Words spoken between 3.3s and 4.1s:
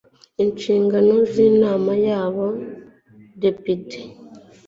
depite